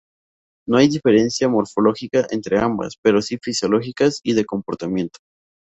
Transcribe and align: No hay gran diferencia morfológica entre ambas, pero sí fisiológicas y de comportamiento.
No 0.65 0.77
hay 0.77 0.87
gran 0.87 0.93
diferencia 0.93 1.47
morfológica 1.47 2.25
entre 2.31 2.57
ambas, 2.57 2.95
pero 3.03 3.21
sí 3.21 3.37
fisiológicas 3.39 4.19
y 4.23 4.33
de 4.33 4.45
comportamiento. 4.45 5.19